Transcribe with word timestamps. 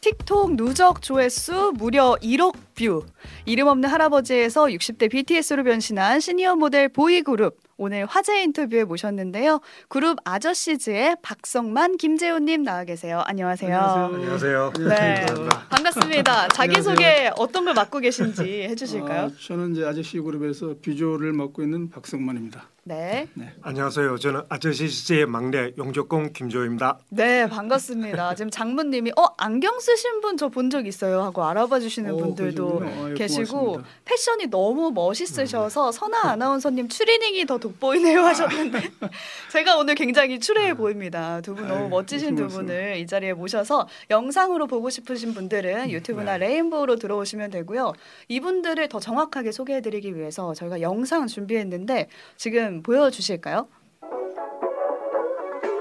틱톡 0.00 0.56
누적 0.56 1.02
조회수 1.02 1.74
무려 1.76 2.16
1억 2.22 2.54
view. 2.74 3.04
이름 3.44 3.66
없는 3.68 3.88
할아버지에서 3.88 4.64
60대 4.64 5.10
BTS로 5.10 5.62
변신한 5.64 6.20
시니어 6.20 6.56
모델 6.56 6.88
보이그룹. 6.88 7.58
오늘 7.76 8.06
화제 8.06 8.42
인터뷰에 8.42 8.84
모셨는데요. 8.84 9.60
그룹 9.88 10.18
아저씨즈의 10.24 11.16
박성만, 11.22 11.96
김재우님 11.98 12.62
나와 12.62 12.84
계세요. 12.84 13.22
안녕하세요. 13.26 13.78
안녕하세요. 13.78 14.72
네, 14.88 15.26
반갑습니다. 15.70 16.48
자기소개 16.48 17.30
어떤 17.36 17.64
걸 17.66 17.74
맡고 17.74 18.00
계신지 18.00 18.42
해주실까요? 18.70 19.20
아, 19.26 19.30
저는 19.46 19.72
이제 19.72 19.84
아저씨즈 19.84 20.18
그룹에서 20.18 20.76
비주얼을 20.80 21.32
맡고 21.32 21.62
있는 21.62 21.90
박성만입니다. 21.90 22.68
네. 22.82 23.28
안녕하세요. 23.62 24.16
저는 24.18 24.40
아저씨즈의 24.48 25.26
막내 25.26 25.70
용적공 25.76 26.32
김재우입니다. 26.32 26.98
네, 27.10 27.46
반갑습니다. 27.46 28.34
지금 28.34 28.50
장모님이 28.50 29.12
어 29.16 29.26
안경 29.36 29.78
쓰신 29.78 30.20
분 30.22 30.36
저 30.36 30.48
본 30.48 30.70
적 30.70 30.86
있어요 30.86 31.20
하고 31.20 31.44
알아봐 31.44 31.78
주시는 31.80 32.14
어, 32.14 32.16
분들도 32.16 32.78
그러시군요. 32.78 33.04
아유, 33.06 33.14
계시고 33.14 33.58
고맙습니다. 33.58 33.90
패션이 34.06 34.46
너무 34.46 34.90
멋있으셔서 34.92 35.92
선아 35.92 36.30
아나운서님 36.30 36.88
추리닝이 36.88 37.44
더 37.46 37.58
돋보이네요 37.58 38.20
하셨는데 38.24 38.80
제가 39.52 39.76
오늘 39.76 39.94
굉장히 39.94 40.40
추레해 40.40 40.72
보입니다. 40.74 41.40
두 41.42 41.54
분 41.54 41.68
너무 41.68 41.82
아유, 41.82 41.88
멋지신 41.90 42.34
두 42.34 42.48
분을 42.48 42.96
이 42.96 43.06
자리에 43.06 43.34
모셔서 43.34 43.88
영상으로 44.08 44.66
보고 44.66 44.88
싶으신 44.88 45.34
분들은 45.34 45.90
유튜브나 45.90 46.38
레인보우로 46.38 46.96
들어오시면 46.96 47.50
되고요. 47.50 47.92
이분들을 48.28 48.88
더 48.88 48.98
정확하게 49.00 49.52
소개해 49.52 49.82
드리기 49.82 50.16
위해서 50.16 50.54
저희가 50.54 50.80
영상 50.80 51.26
준비했는데 51.26 52.08
지금 52.36 52.69
보여 52.82 53.10
주실까요? 53.10 53.68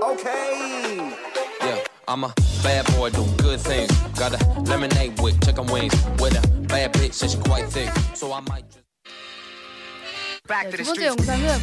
Okay. 0.01 1.11
Yeah, 1.61 1.77
I'm 2.07 2.23
a 2.23 2.33
bad 2.63 2.85
boy 2.95 3.11
doing 3.11 3.35
good 3.37 3.59
things. 3.61 3.91
Got 4.17 4.33
a 4.33 4.39
lemonade 4.61 5.21
with 5.21 5.39
chicken 5.45 5.67
wings. 5.67 5.93
With 6.19 6.33
a 6.33 6.47
bad 6.67 6.93
bitch 6.93 7.21
and 7.21 7.29
she 7.29 7.37
quite 7.37 7.69
thick. 7.69 7.91
So 8.15 8.33
I 8.33 8.41
might 8.41 8.65
just. 8.71 8.85
Back 10.47 10.71
네, 10.71 10.77
두 10.77 10.83
번째 10.83 11.05
영상은 11.05 11.59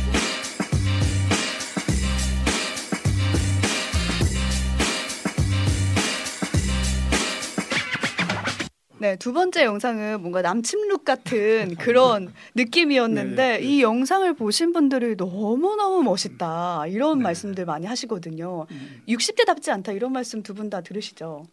네, 8.98 9.16
두 9.16 9.32
번째 9.34 9.64
영상은 9.64 10.20
뭔가 10.22 10.40
남침룩 10.40 11.04
같은 11.04 11.74
그런 11.78 12.32
느낌이었는데 12.54 13.36
네, 13.36 13.58
네. 13.58 13.64
이 13.64 13.82
영상을 13.82 14.32
보신 14.34 14.72
분들이 14.72 15.16
너무너무 15.16 16.02
멋있다. 16.02 16.86
이런 16.86 17.20
말씀들 17.20 17.66
많이 17.66 17.84
하시거든요. 17.86 18.66
60대답지 19.08 19.70
않다. 19.70 19.92
이런 19.92 20.12
말씀 20.12 20.42
두 20.42 20.54
분 20.54 20.70
다 20.70 20.80
들으시죠? 20.80 21.44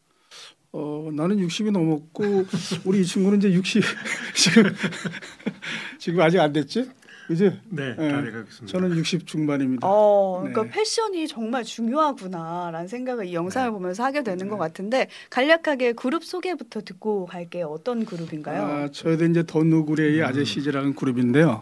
어, 0.71 1.09
나는 1.13 1.37
60이 1.37 1.71
넘었고 1.71 2.45
우리 2.85 3.01
이 3.01 3.05
친구는 3.05 3.39
이제 3.39 3.51
60 3.53 3.83
지금 4.35 4.63
지금 5.99 6.21
아직 6.21 6.39
안 6.39 6.53
됐지? 6.53 6.89
그지? 7.27 7.51
네, 7.69 7.95
돼가겠습니다. 7.95 8.65
저는 8.67 8.97
60 8.97 9.25
중반입니다. 9.25 9.87
어, 9.87 10.39
그러니까 10.41 10.63
네. 10.63 10.69
패션이 10.71 11.27
정말 11.27 11.63
중요하구나라는 11.63 12.87
생각을 12.87 13.25
이 13.25 13.33
영상을 13.33 13.69
네. 13.69 13.71
보면서 13.71 14.03
하게 14.03 14.23
되는 14.23 14.49
것 14.49 14.57
같은데 14.57 15.07
간략하게 15.29 15.93
그룹 15.93 16.23
소개부터 16.23 16.81
듣고 16.81 17.25
갈게요. 17.25 17.67
어떤 17.67 18.05
그룹인가요? 18.05 18.61
아, 18.63 18.91
저희들 18.91 19.29
이제 19.29 19.43
더누구레의 19.45 20.23
아저씨즈라는 20.23 20.95
그룹인데요. 20.95 21.61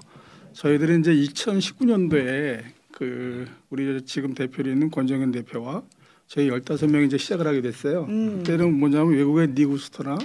저희들은 0.54 1.02
이제 1.02 1.14
2019년도에 1.14 2.64
그 2.92 3.48
우리 3.70 4.02
지금 4.06 4.34
대표로 4.34 4.70
있는 4.70 4.90
권정현 4.92 5.32
대표와 5.32 5.84
저희 6.28 6.50
15명이 6.50 7.08
이제 7.08 7.18
시작을 7.18 7.46
하게 7.46 7.62
됐어요. 7.62 8.06
음. 8.10 8.38
그때는 8.38 8.80
뭐냐면 8.80 9.14
외국의 9.14 9.50
니구스터나 9.50 10.18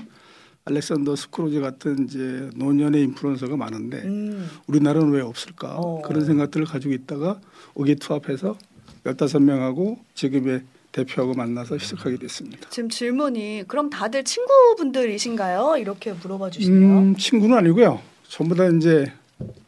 알렉산더 0.71 1.15
스크로지 1.15 1.61
같은 1.61 2.05
이제 2.05 2.51
노년의 2.57 3.03
인플루언서가 3.05 3.57
많은데 3.57 3.99
음, 3.99 4.49
우리나라는 4.67 5.11
왜 5.11 5.21
없을까 5.23 5.77
어. 5.77 6.03
그런 6.03 6.25
생각들을 6.25 6.67
가지고 6.67 6.93
있다가 6.93 7.41
의기투합해서 7.77 8.59
15명하고 9.05 9.99
지금의 10.15 10.63
대표하고 10.91 11.35
만나서 11.35 11.79
시작하게 11.79 12.17
됐습니다. 12.17 12.69
지금 12.71 12.89
질문이 12.89 13.65
그럼 13.69 13.91
다들 13.91 14.25
친구분들이신가요? 14.25 15.77
이렇게 15.79 16.13
물어봐 16.13 16.51
주시네요. 16.51 16.99
음, 16.99 17.17
친구는 17.17 17.57
아니고요. 17.59 18.01
전부 18.27 18.57
다 18.57 18.67
이제 18.67 19.13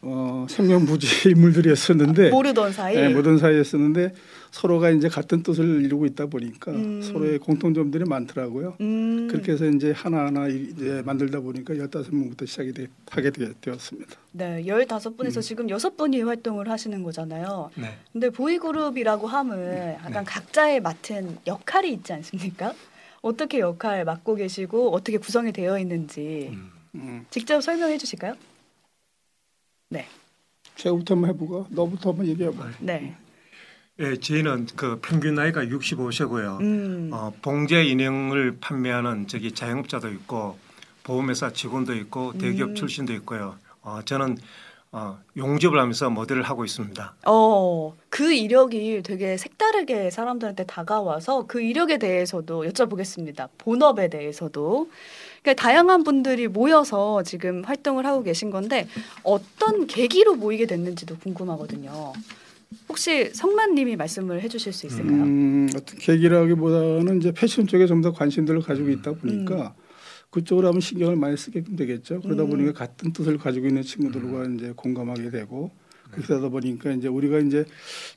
어, 0.03 0.47
생명부지 0.49 1.29
인물들이었었는데 1.31 2.31
모르던 2.31 2.73
사이. 2.73 2.97
네, 2.97 3.09
모든 3.11 3.39
사이였었는데 3.39 4.15
서로가 4.51 4.91
이제 4.91 5.09
같은 5.09 5.43
뜻을 5.43 5.85
이루고 5.85 6.07
있다 6.07 6.27
보니까 6.27 6.73
음. 6.73 7.03
서로의 7.03 7.39
공통점들이 7.39 8.05
많더라고요. 8.05 8.77
음, 8.81 9.29
그렇게 9.31 9.53
해서 9.53 9.67
이제 9.67 9.93
하나하나 9.93 10.49
이제 10.49 11.03
만들다 11.05 11.41
보니까 11.41 11.75
15명부터 11.75 12.47
시작이 12.47 12.73
되, 12.73 12.87
하게 13.11 13.31
되, 13.31 13.53
되었습니다. 13.61 14.17
네, 14.33 14.63
15분에서 14.63 15.37
음. 15.37 15.41
지금 15.41 15.67
6분이 15.67 16.25
활동을 16.25 16.69
하시는 16.69 17.03
거잖아요. 17.03 17.71
네. 17.77 17.97
근데 18.13 18.31
보이그룹이라고 18.31 19.27
함은 19.27 19.97
약간 20.05 20.25
각자의 20.25 20.81
맡은 20.81 21.37
역할이 21.47 21.93
있지 21.93 22.13
않습니까? 22.13 22.75
어떻게 23.21 23.61
역할 23.61 24.05
맡고 24.05 24.37
계시고 24.37 24.95
어떻게 24.95 25.19
구성이 25.19 25.53
되어 25.53 25.79
있는지 25.79 26.51
음. 26.53 26.71
음. 26.95 27.27
직접 27.31 27.61
설명해 27.61 27.99
주실까요? 27.99 28.35
네. 29.91 30.07
제가부터 30.77 31.15
한번 31.15 31.31
해보고 31.31 31.67
너부터 31.71 32.11
한번 32.11 32.27
얘기해봐. 32.27 32.71
네. 32.81 33.17
예, 34.01 34.17
저희는 34.17 34.69
그 34.77 35.01
평균 35.03 35.35
나이가 35.35 35.63
65세고요. 35.63 36.61
음. 36.61 37.11
어, 37.13 37.33
봉제 37.43 37.85
인형을 37.85 38.59
판매하는 38.61 39.27
저기 39.27 39.51
자영업자도 39.53 40.09
있고 40.11 40.57
보험회사 41.03 41.53
직원도 41.53 41.95
있고 41.95 42.33
대기업 42.39 42.71
음. 42.71 42.75
출신도 42.77 43.13
있고요. 43.15 43.57
어, 43.83 44.01
저는 44.05 44.37
어, 44.93 45.19
용접을 45.37 45.81
하면서 45.81 46.09
모델을 46.11 46.43
하고 46.45 46.65
있습니다. 46.65 47.15
어, 47.27 47.97
그 48.09 48.33
이력이 48.33 49.03
되게 49.03 49.37
색다르게 49.37 50.11
사람들한테 50.11 50.65
다가와서 50.65 51.47
그 51.49 51.61
이력에 51.61 51.99
대해서도 51.99 52.65
여쭤보겠습니다. 52.67 53.49
본업에 53.59 54.09
대해서도. 54.09 54.89
그러니까 55.43 55.63
다양한 55.63 56.05
분들이 56.05 56.47
모여서 56.47 57.25
지금 57.25 57.65
활동을 57.65 58.07
하고 58.07 58.23
계신 58.23 58.51
건데 58.51 58.87
어떤 59.25 59.89
계기로 59.89 60.37
모이게 60.37 60.67
됐는지도 60.67 61.17
궁금하거든요. 61.19 62.13
혹시 62.89 63.31
성만님이 63.33 63.97
말씀을 63.97 64.43
해주실 64.43 64.73
수 64.73 64.87
있을까요? 64.87 65.23
음, 65.23 65.69
어떤 65.75 65.99
계기라기보다는 65.99 67.19
이제 67.19 67.33
패션 67.33 67.67
쪽에 67.67 67.87
좀 67.87 67.99
더 68.03 68.13
관심들을 68.13 68.61
가지고 68.61 68.91
있다 68.91 69.13
보니까 69.15 69.75
그쪽으로 70.31 70.69
하면 70.69 70.81
신경을 70.81 71.17
많이 71.17 71.37
쓰게 71.37 71.65
되겠죠. 71.77 72.21
그러다 72.21 72.45
음. 72.45 72.51
보니까 72.51 72.73
같은 72.73 73.13
뜻을 73.13 73.39
가지고 73.39 73.67
있는 73.67 73.83
친구들과 73.83 74.45
이제 74.55 74.73
공감하게 74.77 75.31
되고 75.31 75.71
그렇게 76.13 76.33
하다 76.35 76.51
보니까 76.51 76.93
이제 76.93 77.09
우리가 77.09 77.39
이제 77.41 77.65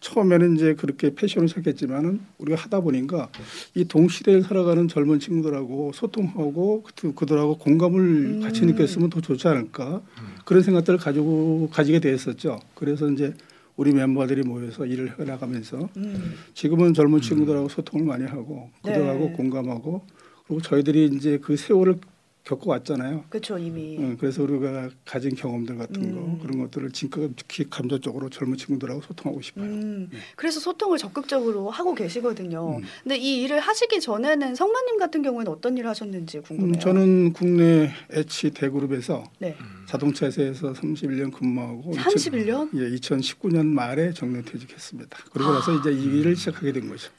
처음에는 0.01 0.56
이제 0.56 0.75
그렇게 0.75 1.16
패션을 1.16 1.47
찾겠지만은 1.47 2.19
우리가 2.38 2.62
하다 2.62 2.81
보니까 2.81 3.29
이 3.75 3.85
동시대를 3.85 4.44
살아가는 4.44 4.88
젊은 4.88 5.19
친구들하고 5.19 5.91
소통하고 5.95 6.83
그- 6.95 7.13
그들하고 7.16 7.57
공감을 7.57 8.00
음. 8.00 8.41
같이 8.41 8.66
느꼈으면 8.66 9.09
더 9.09 9.19
좋지 9.22 9.47
않을까 9.47 10.01
그런 10.45 10.62
생각들을 10.62 11.00
가지고 11.00 11.69
가지게 11.72 12.00
됐었죠. 12.01 12.59
그래서 12.75 13.09
이제 13.09 13.33
우리 13.75 13.93
멤버들이 13.93 14.43
모여서 14.43 14.85
일을 14.85 15.19
해 15.19 15.23
나가면서 15.23 15.89
음. 15.97 16.33
지금은 16.53 16.93
젊은 16.93 17.21
친구들하고 17.21 17.69
소통을 17.69 18.05
많이 18.05 18.25
하고 18.25 18.69
그들하고 18.83 19.25
네. 19.25 19.31
공감하고 19.33 20.01
그리고 20.45 20.61
저희들이 20.61 21.11
이제 21.13 21.39
그 21.41 21.55
세월을 21.55 21.97
겪어왔잖아요. 22.44 23.25
그렇죠 23.29 23.57
이미. 23.57 23.97
응, 24.00 24.18
그래서 24.18 24.44
우리가 24.44 24.90
가진 25.06 25.35
경험들 25.35 25.78
같은 25.78 26.03
음. 26.03 26.38
거 26.40 26.44
그런 26.44 26.59
것들을 26.63 26.91
지극히 26.91 27.69
감정적으로 27.69 28.29
젊은 28.29 28.57
친구들하고 28.57 29.02
소통하고 29.02 29.41
싶어요. 29.41 29.66
음, 29.66 30.09
그래서 30.35 30.59
소통을 30.59 30.97
적극적으로 30.97 31.69
하고 31.69 31.94
계시거든요. 31.94 32.78
음. 32.78 32.84
근데 33.03 33.18
이 33.18 33.41
일을 33.44 33.59
하시기 33.59 34.00
전에는 34.01 34.56
성만님 34.56 34.97
같은 34.97 35.22
경우에는 35.22 35.51
어떤 35.51 35.77
일을 35.77 35.89
하셨는지 35.89 36.39
궁금해요. 36.39 36.74
음, 36.74 36.80
저는 36.80 37.33
국내 37.33 37.92
H 38.12 38.51
대그룹에서 38.51 39.24
네. 39.39 39.56
자동차 39.88 40.25
회사에서 40.25 40.74
31년 40.74 41.31
근무하고 41.31 41.94
31년? 41.94 42.69
예, 42.75 42.89
2019년 42.98 43.68
말에 43.68 44.13
정년퇴직했습니다. 44.13 45.18
그러고 45.31 45.54
나서 45.54 45.74
이제 45.74 45.92
이 45.92 46.19
일을 46.19 46.36
시작하게 46.36 46.71
된 46.71 46.89
거죠. 46.89 47.12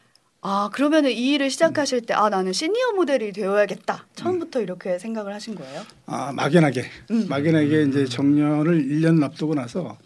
아 0.44 0.68
그러면은 0.72 1.10
이 1.12 1.32
일을 1.34 1.50
시작하실 1.50 2.02
때 2.02 2.14
아 2.14 2.28
나는 2.28 2.52
시니어 2.52 2.92
모델이 2.96 3.32
되어야겠다. 3.32 4.06
처음부터 4.16 4.60
이렇게 4.60 4.98
생각을 4.98 5.32
하신 5.34 5.54
거예요? 5.54 5.82
아 6.06 6.32
막연하게. 6.32 6.84
음. 7.12 7.26
막연하게 7.28 7.84
이제 7.84 8.04
정년을 8.04 8.82
1년 8.88 9.22
앞두고 9.22 9.54
나서 9.54 9.96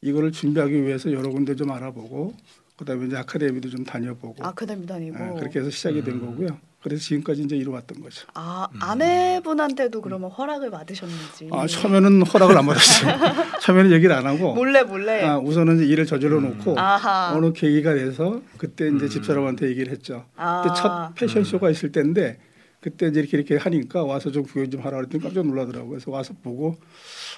이거를 0.00 0.32
준비하기 0.32 0.84
위해서 0.84 1.12
여러 1.12 1.28
군데 1.30 1.54
좀 1.54 1.70
알아보고 1.70 2.34
그다음에 2.76 3.06
이제 3.06 3.16
아카데미도 3.18 3.68
좀 3.70 3.84
다녀보고. 3.84 4.44
아카데미 4.44 4.86
다니고. 4.86 5.16
아, 5.22 5.32
그렇게 5.34 5.60
해서 5.60 5.70
시작이 5.70 6.02
된 6.02 6.18
거고요. 6.20 6.48
그래서 6.84 7.02
지금까지 7.02 7.44
이제 7.44 7.56
이루어왔던 7.56 8.02
거죠. 8.02 8.26
아 8.34 8.68
아내분한테도 8.78 10.02
그러면 10.02 10.30
허락을 10.30 10.70
받으셨는지 10.70 11.48
아 11.50 11.66
처음에는 11.66 12.26
허락을 12.26 12.58
안 12.58 12.66
받았어요. 12.66 13.16
처음에는 13.62 13.90
얘기를 13.90 14.14
안 14.14 14.26
하고 14.26 14.52
몰래 14.52 14.82
몰래 14.82 15.24
아, 15.24 15.38
우선은 15.38 15.76
이제 15.76 15.86
일을 15.86 16.04
저질러 16.04 16.40
놓고 16.40 16.78
아하 16.78 17.32
어느 17.34 17.54
계기가 17.54 17.94
돼서 17.94 18.42
그때 18.58 18.90
이제 18.94 19.08
집사람한테 19.08 19.66
얘기를 19.68 19.90
했죠. 19.90 20.26
아. 20.36 20.60
그때 20.62 20.74
첫 20.78 21.14
패션쇼가 21.14 21.70
있을 21.70 21.90
때인데 21.90 22.38
그때 22.80 23.06
이제 23.06 23.20
이렇게 23.20 23.38
이렇게 23.38 23.56
하니까 23.56 24.04
와서 24.04 24.30
좀 24.30 24.42
구경 24.42 24.68
좀 24.68 24.82
하라 24.82 24.98
그랬더니 24.98 25.24
깜짝 25.24 25.46
놀라더라고요. 25.46 25.88
그래서 25.88 26.10
와서 26.10 26.34
보고 26.42 26.76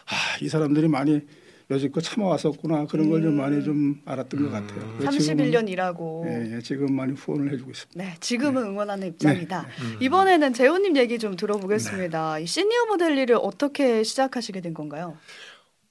아, 0.07 0.39
이 0.43 0.49
사람들이 0.49 0.89
많이 0.89 1.21
여지껏 1.69 2.03
참아왔었구나 2.03 2.87
그런 2.87 3.11
걸좀 3.11 3.33
음. 3.33 3.37
많이 3.39 3.63
좀 3.65 4.01
알았던 4.05 4.41
것 4.45 4.51
같아요. 4.53 4.95
그래서 4.99 5.11
지금은- 5.19 5.51
31년 5.51 5.69
일하고 5.69 6.25
예, 6.29 6.55
예, 6.57 6.61
지금 6.61 6.95
많이 6.95 7.13
후원을 7.13 7.53
해주고 7.53 7.71
있습니다. 7.73 8.05
네, 8.05 8.15
지금은 8.21 8.63
응원하는 8.63 9.09
입장이다. 9.09 9.67
음. 9.83 9.97
이번에는 10.01 10.53
재훈님 10.53 10.97
얘기 10.97 11.19
좀 11.19 11.35
들어보겠습니다. 11.37 12.39
이 12.39 12.47
시니어 12.47 12.87
모델 12.87 13.19
일을 13.19 13.37
어떻게 13.41 14.05
시작하시게 14.05 14.61
된 14.61 14.75
건가요? 14.75 15.17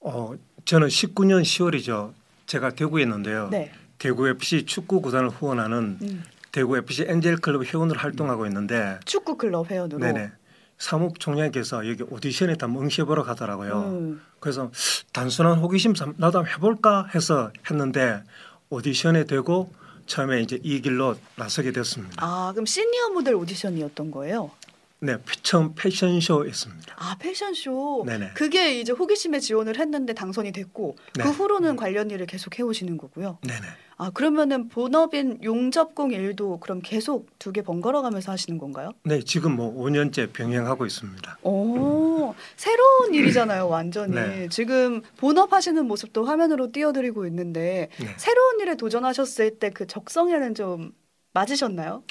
어, 0.00 0.32
저는 0.64 0.88
19년 0.88 1.42
10월이죠. 1.42 2.12
제가 2.46 2.70
대구에 2.70 3.02
있는데요. 3.02 3.48
네. 3.50 3.70
대구 3.98 4.28
FC 4.28 4.64
축구 4.64 5.02
구단을 5.02 5.28
후원하는 5.28 5.98
음, 6.00 6.22
대구 6.52 6.78
FC 6.78 7.04
엔젤 7.08 7.36
클럽 7.38 7.64
회원으로 7.64 7.98
활동하고 7.98 8.46
있는데 8.46 8.98
축구 9.04 9.36
클럽 9.36 9.70
회원으로. 9.70 9.98
네네. 9.98 10.30
사무국 10.78 11.18
총장께서 11.20 11.88
여기 11.88 12.02
오디션에 12.02 12.56
다 12.56 12.66
응시해보러 12.66 13.22
가더라고요. 13.24 13.78
음, 13.88 14.22
그래서 14.40 14.70
단순한 15.12 15.58
호기심 15.58 15.94
삼- 15.94 16.14
나도 16.18 16.38
한번 16.38 16.52
해볼까 16.54 17.08
해서 17.14 17.50
했는데 17.70 18.22
오디션에 18.68 19.24
되고 19.24 19.72
처음에 20.06 20.40
이제 20.40 20.58
이 20.62 20.80
길로 20.82 21.16
나서게 21.36 21.72
됐습니다. 21.72 22.14
아, 22.18 22.52
그럼 22.52 22.66
시니어 22.66 23.10
모델 23.10 23.34
오디션이었던 23.34 24.10
거예요? 24.10 24.50
네, 24.98 25.16
처음 25.42 25.74
패션쇼였습니다. 25.74 26.96
아, 26.98 27.16
패션쇼. 27.18 28.04
네네. 28.06 28.30
그게 28.34 28.80
이제 28.80 28.92
호기심에 28.92 29.40
지원을 29.40 29.78
했는데 29.78 30.14
당선이 30.14 30.52
됐고 30.52 30.96
네. 31.14 31.22
그 31.22 31.30
후로는 31.30 31.76
관련 31.76 32.10
일을 32.10 32.26
계속 32.26 32.58
해오시는 32.58 32.96
거고요. 32.96 33.38
네네. 33.42 33.60
아, 33.98 34.10
그러면은 34.10 34.68
본업인 34.68 35.38
용접공 35.42 36.12
일도 36.12 36.60
그럼 36.60 36.80
계속 36.82 37.28
두 37.38 37.52
개 37.52 37.62
번갈아 37.62 38.02
가면서 38.02 38.32
하시는 38.32 38.58
건가요? 38.58 38.92
네, 39.04 39.20
지금 39.22 39.56
뭐 39.56 39.72
5년째 39.74 40.32
병행하고 40.32 40.86
있습니다. 40.86 41.38
오, 41.42 42.34
새로운 42.56 43.14
일이잖아요, 43.14 43.68
완전히. 43.68 44.14
네. 44.14 44.48
지금 44.50 45.02
본업 45.18 45.52
하시는 45.52 45.86
모습도 45.86 46.24
화면으로 46.24 46.72
띄워드리고 46.72 47.26
있는데 47.26 47.88
네. 48.00 48.14
새로운 48.16 48.60
일에 48.60 48.76
도전하셨을 48.76 49.58
때 49.58 49.70
그 49.70 49.86
적성에는 49.86 50.54
좀 50.54 50.92
맞으셨나요? 51.34 52.02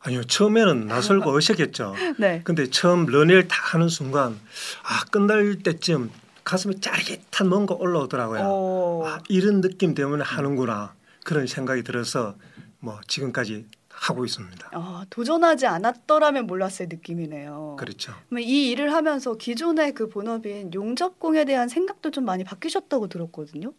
아니요, 0.00 0.24
처음에는 0.24 0.86
낯설고 0.88 1.30
어색했죠. 1.30 1.94
네. 2.18 2.40
근데 2.44 2.68
처음 2.70 3.06
런을 3.06 3.48
딱 3.48 3.74
하는 3.74 3.88
순간 3.88 4.38
아 4.82 5.04
끝날 5.10 5.56
때쯤 5.62 6.10
가슴에 6.44 6.74
짜릿한 6.80 7.48
뭔가 7.48 7.74
올라오더라고요. 7.74 8.40
어, 8.42 9.02
아, 9.06 9.20
이런 9.28 9.60
느낌 9.60 9.94
때문에 9.94 10.24
하는구나 10.24 10.94
그런 11.24 11.46
생각이 11.46 11.82
들어서 11.82 12.36
뭐 12.80 13.00
지금까지 13.06 13.66
하고 13.90 14.24
있습니다. 14.24 14.70
아, 14.72 15.04
도전하지 15.10 15.66
않았더라면 15.66 16.46
몰랐을 16.46 16.88
느낌이네요. 16.88 17.76
그렇죠. 17.78 18.14
이 18.38 18.70
일을 18.70 18.92
하면서 18.92 19.34
기존의 19.34 19.92
그 19.92 20.08
본업인 20.08 20.72
용접공에 20.72 21.44
대한 21.44 21.68
생각도 21.68 22.10
좀 22.10 22.24
많이 22.24 22.44
바뀌셨다고 22.44 23.08
들었거든요. 23.08 23.72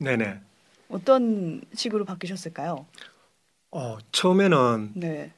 네네. 0.00 0.40
어떤 0.88 1.60
식으로 1.74 2.04
바뀌셨을까요? 2.04 2.86
어, 3.70 3.98
처음에는 4.12 4.92
네. 4.94 5.32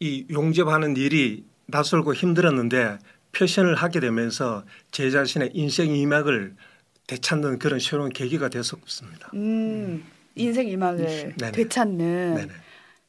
이 0.00 0.26
용접하는 0.30 0.96
일이 0.96 1.44
낯설고 1.66 2.14
힘들었는데 2.14 2.98
패션을 3.32 3.74
하게 3.74 4.00
되면서 4.00 4.64
제 4.90 5.10
자신의 5.10 5.50
인생 5.54 5.94
이막을 5.94 6.54
되찾는 7.06 7.58
그런 7.58 7.78
새로운 7.78 8.10
계기가 8.10 8.48
됐었습니다. 8.48 9.30
음, 9.34 10.04
인생 10.34 10.68
이막을 10.68 11.34
네네. 11.36 11.52
되찾는 11.52 12.34
네네. 12.34 12.52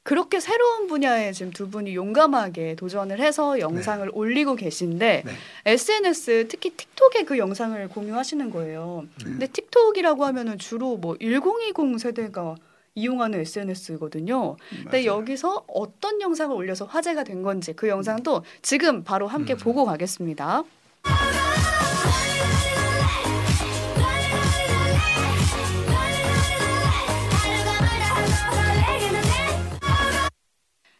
그렇게 0.03 0.39
새로운 0.39 0.87
분야에 0.87 1.33
지금 1.33 1.51
두 1.51 1.69
분이 1.69 1.93
용감하게 1.93 2.75
도전을 2.75 3.19
해서 3.19 3.59
영상을 3.59 4.09
올리고 4.13 4.55
계신데 4.55 5.23
네. 5.25 5.31
SNS 5.65 6.47
특히 6.47 6.69
틱톡에 6.69 7.25
그 7.25 7.37
영상을 7.37 7.89
공유하시는 7.89 8.49
거예요. 8.49 9.05
네. 9.17 9.23
근데 9.25 9.47
틱톡이라고 9.47 10.23
하면은 10.23 10.57
주로 10.57 10.95
뭐 10.95 11.17
1020 11.19 11.99
세대가 11.99 12.55
이용하는 12.97 13.39
SNS거든요. 13.41 14.57
근데 14.69 15.05
맞아요. 15.05 15.19
여기서 15.19 15.65
어떤 15.67 16.19
영상을 16.19 16.55
올려서 16.55 16.85
화제가 16.85 17.23
된 17.23 17.43
건지 17.43 17.73
그 17.73 17.87
영상도 17.87 18.43
지금 18.63 19.03
바로 19.03 19.27
함께 19.27 19.53
음. 19.53 19.57
보고 19.57 19.85
가겠습니다. 19.85 20.63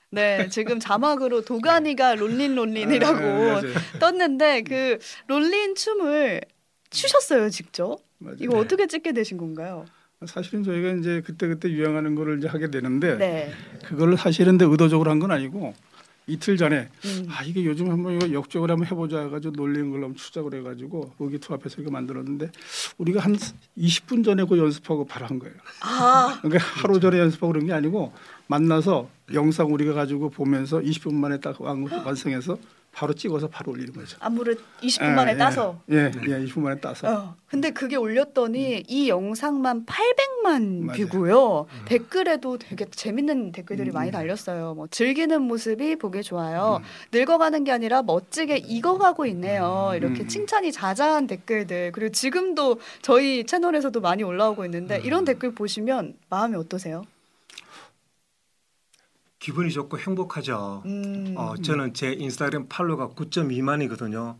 네, 0.09 0.47
지금 0.49 0.79
자막으로 0.79 1.41
도가니가 1.41 2.15
롤린 2.15 2.55
롤린이라고 2.55 3.17
아, 3.17 3.61
맞아요. 3.61 3.73
떴는데 3.99 4.61
그 4.61 4.99
롤린 5.27 5.75
춤을 5.75 6.41
추셨어요, 6.89 7.49
직접? 7.49 7.99
맞아요. 8.19 8.38
이거 8.39 8.53
네. 8.55 8.59
어떻게 8.61 8.88
찍게 8.88 9.11
되신 9.11 9.38
건가요? 9.38 9.85
사실은 10.25 10.64
저희가 10.64 10.94
이제 10.94 11.22
그때 11.24 11.48
그때 11.48 11.69
유행하는 11.69 12.16
거를 12.16 12.40
이제 12.40 12.48
하게 12.48 12.72
되는데 12.72 13.18
네. 13.18 13.52
그걸 13.86 14.18
사실은 14.18 14.58
의도적으로 14.60 15.12
한 15.12 15.19
건 15.19 15.30
아니고 15.31 15.74
이틀 16.30 16.58
전에 16.58 16.90
음. 17.06 17.25
아 17.30 17.44
이게 17.44 17.64
요즘 17.66 17.90
한번 17.90 18.14
이거 18.16 18.31
역적으로 18.34 18.74
한번 18.74 18.88
해보자 18.88 19.22
해가지고 19.22 19.54
놀리는 19.56 19.90
걸 19.92 20.04
한번 20.04 20.16
추작을 20.16 20.54
해가지고 20.56 21.14
의기투 21.19 21.54
앞에서 21.54 21.81
이거 21.81 21.90
만들었는데 21.92 22.52
우리가 22.98 23.22
한 23.22 23.36
20분 23.78 24.25
전에 24.25 24.44
그 24.46 24.58
연습하고 24.58 25.06
바로 25.06 25.25
한 25.28 25.40
거예요. 25.40 25.54
아, 25.81 26.40
그러니까 26.42 26.64
하루 26.81 27.00
전에 27.00 27.18
연습하고 27.19 27.54
그런 27.54 27.66
게 27.66 27.74
아니고 27.74 28.12
만나서 28.48 29.10
영상 29.34 29.72
우리가 29.72 29.94
가지고 29.94 30.30
보면서 30.30 30.80
20분 30.80 31.14
만에 31.14 31.40
딱 31.40 31.62
완- 31.62 31.84
완성해서 31.88 32.58
바로 32.97 33.13
찍어서 33.13 33.47
바로 33.47 33.73
올리는 33.73 33.94
거죠. 33.94 34.17
안무를 34.19 34.57
20분 34.81 35.13
만에 35.13 35.33
예, 35.33 35.38
따서. 35.38 35.79
예, 35.91 36.05
예, 36.05 36.09
20분 36.09 36.61
만에 36.61 36.79
따서. 36.79 37.07
어, 37.07 37.35
근데 37.47 37.69
그게 37.69 37.95
올렸더니 37.95 38.85
이 38.88 39.07
영상만 39.07 39.85
800만 39.85 40.61
음. 40.61 40.85
맞아요. 40.88 41.05
뷰고요. 41.05 41.67
댓글에도 41.85 42.57
되게 42.57 42.85
재밌는 42.85 43.51
댓글들이 43.51 43.91
음, 43.91 43.94
많이 43.94 44.09
음. 44.09 44.13
달렸어요. 44.13 44.73
뭐 44.73 44.88
즐기는 44.88 45.39
모습이 45.39 45.97
보기 45.97 46.23
좋아요. 46.23 46.81
늙어가는 47.11 47.65
게 47.65 47.71
아니라 47.71 48.01
멋지게 48.01 48.57
익어가고 48.57 49.27
있네요. 49.27 49.91
이렇게 49.95 50.23
음. 50.23 50.27
칭찬이 50.27 50.71
자자한 50.71 51.27
댓글들. 51.27 51.91
그리고 51.91 52.11
지금도 52.11 52.79
저희 53.03 53.45
채널에서도 53.45 54.01
많이 54.01 54.23
올라오고 54.23 54.65
있는데 54.65 54.99
이런 55.03 55.23
댓글 55.23 55.53
보시면 55.53 56.15
마음이 56.31 56.55
어떠세요? 56.55 57.03
기분이 59.39 59.72
좋고 59.72 60.00
행복하죠. 60.00 60.84
음. 60.86 61.34
어, 61.38 61.56
저는 61.57 61.94
제 61.94 62.12
인스타그램 62.12 62.68
팔로가 62.68 63.09
9.2만이거든요. 63.09 64.38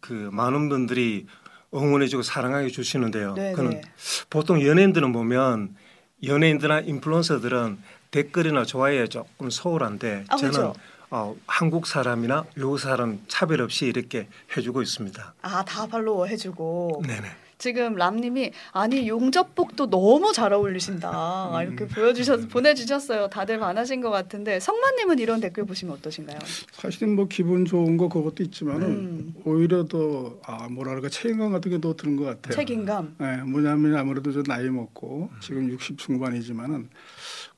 그 0.00 0.30
많은 0.32 0.68
분들이 0.68 1.26
응원해주고 1.72 2.22
사랑해 2.22 2.68
주시는데요. 2.68 3.34
네, 3.34 3.52
그는 3.52 3.70
네. 3.70 3.82
보통 4.28 4.60
연예인들은 4.64 5.12
보면 5.12 5.76
연예인들이나 6.24 6.80
인플루언서들은 6.80 7.78
댓글이나 8.10 8.64
좋아요에 8.64 9.06
조금 9.06 9.50
소홀한데 9.50 10.24
아, 10.28 10.36
저는 10.36 10.52
그렇죠. 10.52 10.74
어, 11.10 11.36
한국 11.46 11.86
사람이나 11.86 12.44
외국 12.56 12.78
사람 12.78 13.20
차별 13.28 13.60
없이 13.62 13.86
이렇게 13.86 14.28
해주고 14.56 14.82
있습니다. 14.82 15.34
아, 15.42 15.64
다 15.64 15.86
팔로워 15.86 16.26
해주고. 16.26 17.02
네네. 17.06 17.28
지금 17.60 17.94
람님이 17.94 18.52
아니 18.72 19.06
용접복도 19.06 19.90
너무 19.90 20.32
잘 20.32 20.52
어울리신다 20.54 21.50
음. 21.60 21.62
이렇게 21.62 21.86
보여주셔 21.86 22.38
보내주셨어요. 22.48 23.28
다들 23.28 23.58
반하신 23.58 24.00
것 24.00 24.08
같은데 24.10 24.58
성만님은 24.58 25.18
이런 25.18 25.40
댓글 25.40 25.64
보시면 25.66 25.96
어떠신가요? 25.96 26.38
사실은 26.72 27.14
뭐 27.14 27.26
기분 27.28 27.66
좋은 27.66 27.96
거 27.98 28.08
그것도 28.08 28.42
있지만은 28.44 28.86
음. 28.86 29.34
오히려 29.44 29.84
더아 29.86 30.68
뭐랄까 30.70 31.08
책임감 31.10 31.52
같은 31.52 31.70
게 31.70 31.80
더 31.80 31.94
드는 31.94 32.16
것 32.16 32.24
같아요. 32.24 32.54
책임감. 32.56 33.16
예, 33.20 33.36
뭐냐면 33.42 33.96
아무래도 33.96 34.32
저 34.32 34.42
나이 34.42 34.68
먹고 34.68 35.30
지금 35.40 35.68
60 35.70 35.96
중반이지만은 35.98 36.88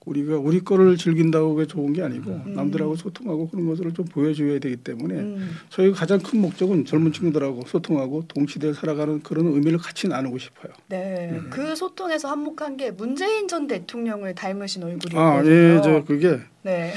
우리가 0.04 0.37
우리 0.37 0.61
거를 0.61 0.97
즐긴다고 0.97 1.54
그게 1.54 1.66
좋은 1.66 1.92
게 1.92 2.02
아니고 2.02 2.30
음. 2.47 2.54
남들하고 2.54 2.97
소통하고 2.97 3.49
그런 3.49 3.66
것을 3.68 3.92
좀 3.94 4.04
보여줘야 4.06 4.59
되기 4.59 4.76
때문에 4.76 5.14
음. 5.14 5.56
저희가 5.71 5.97
가장 5.97 6.18
큰 6.18 6.40
목적은 6.40 6.85
젊은 6.85 7.12
친구들하고 7.12 7.62
소통하고 7.66 8.25
동시대에 8.28 8.73
살아가는 8.73 9.23
그런 9.23 9.47
의미를 9.47 9.78
같이 9.78 10.09
나누고 10.09 10.38
싶어요. 10.38 10.73
네, 10.88 11.40
그 11.50 11.76
소통에서 11.76 12.28
한몫한 12.28 12.76
게 12.76 12.90
문재인 12.90 13.47
전 13.47 13.66
대통령을 13.66 14.35
닮으신 14.35 14.82
얼굴이거든요. 14.82 15.21
아, 15.21 15.44
예, 15.44 15.80
저 15.82 16.02
그게 16.04 16.40
네, 16.62 16.92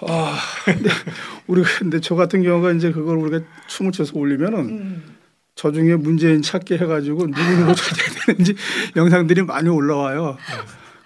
아, 0.00 0.38
근데 0.64 0.90
우리가 1.46 1.68
근데 1.78 2.00
저 2.00 2.14
같은 2.14 2.42
경우가 2.42 2.72
이제 2.72 2.92
그걸 2.92 3.18
우리가 3.18 3.44
춤을 3.68 3.92
춰서 3.92 4.18
올리면은 4.18 4.58
음. 4.58 5.02
저 5.54 5.70
중에 5.70 5.96
문재인 5.96 6.40
찾기 6.40 6.74
해가지고 6.74 7.26
누구 7.26 7.42
누구 7.58 7.74
찾아야 7.74 8.08
되는지 8.26 8.54
영상들이 8.96 9.42
많이 9.42 9.68
올라와요. 9.68 10.38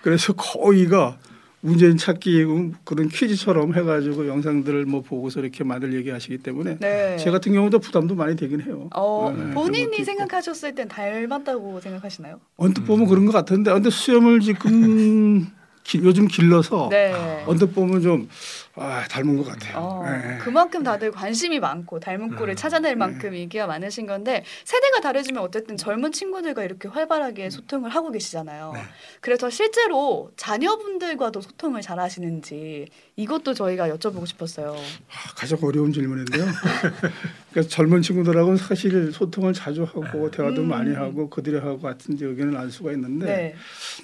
그래서 0.06 0.34
거의가 0.34 1.18
문재인 1.62 1.96
찾기 1.96 2.44
그런 2.84 3.08
퀴즈처럼 3.08 3.74
해가지고 3.74 4.28
영상들을 4.28 4.84
뭐 4.86 5.02
보고서 5.02 5.40
이렇게 5.40 5.64
말을 5.64 5.94
얘기하시기 5.94 6.38
때문에 6.38 6.76
네. 6.78 7.16
제 7.16 7.32
같은 7.32 7.52
경우도 7.52 7.80
부담도 7.80 8.14
많이 8.14 8.36
되긴 8.36 8.60
해요. 8.60 8.88
어, 8.94 9.34
네, 9.36 9.52
본인이. 9.52 10.04
생각하셨을 10.04 10.76
땐 10.76 10.86
닮았다고 10.86 11.80
생각하시나요? 11.80 12.38
언뜻 12.56 12.82
보면 12.82 13.08
그런 13.08 13.26
것 13.26 13.32
같은데, 13.32 13.72
근데 13.72 13.90
수염을 13.90 14.38
지금 14.38 15.48
기- 15.82 15.98
요즘 16.04 16.28
길러서 16.28 16.86
네. 16.88 17.12
언뜻 17.48 17.74
보면 17.74 18.00
좀 18.00 18.28
아, 18.78 19.04
닮은 19.08 19.38
것 19.38 19.46
같아요. 19.46 19.78
어, 19.78 20.04
예. 20.06 20.38
그만큼 20.38 20.82
다들 20.82 21.10
관심이 21.10 21.58
많고 21.60 21.98
닮은 21.98 22.36
꼴을 22.36 22.52
음. 22.52 22.56
찾아낼 22.56 22.94
만큼 22.94 23.34
인기가 23.34 23.66
많으신 23.66 24.06
건데 24.06 24.44
세대가 24.64 25.00
다르지만 25.00 25.42
어쨌든 25.42 25.78
젊은 25.78 26.12
친구들과 26.12 26.62
이렇게 26.62 26.86
활발하게 26.88 27.48
소통을 27.48 27.88
하고 27.90 28.10
계시잖아요. 28.10 28.72
네. 28.74 28.80
그래서 29.20 29.48
실제로 29.48 30.30
자녀분들과도 30.36 31.40
소통을 31.40 31.80
잘 31.80 31.98
하시는지 31.98 32.88
이것도 33.16 33.54
저희가 33.54 33.88
여쭤보고 33.88 34.26
싶었어요. 34.26 34.76
아, 34.76 35.34
가장 35.34 35.58
어려운 35.62 35.90
질문인데요. 35.90 36.44
그러니까 37.50 37.74
젊은 37.74 38.02
친구들하고는 38.02 38.58
사실 38.58 39.10
소통을 39.10 39.54
자주 39.54 39.84
하고 39.84 40.30
대화도 40.30 40.60
음. 40.60 40.68
많이 40.68 40.94
하고 40.94 41.30
그들하고 41.30 41.80
같은 41.80 42.14
이제 42.14 42.26
의견을 42.26 42.54
알 42.58 42.70
수가 42.70 42.92
있는데 42.92 43.24
네. 43.24 43.54